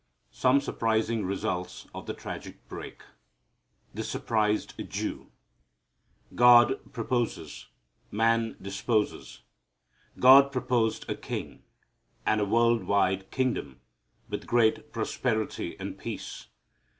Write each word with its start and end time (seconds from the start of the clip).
Some 0.31 0.61
Surprising 0.61 1.27
Results 1.27 1.85
of 1.93 2.07
the 2.07 2.15
Tragic 2.15 2.67
Break 2.67 3.03
The 3.93 4.03
Surprised 4.03 4.73
Jew. 4.89 5.27
God 6.33 6.91
proposes. 6.91 7.67
Man 8.09 8.55
disposes. 8.59 9.43
God 10.17 10.51
proposed 10.51 11.07
a 11.07 11.13
king, 11.13 11.61
and 12.25 12.41
a 12.41 12.45
world 12.45 12.85
wide 12.85 13.29
kingdom 13.29 13.79
with 14.27 14.47
great 14.47 14.91
prosperity 14.91 15.75
and 15.79 15.99
peace. 15.99 16.47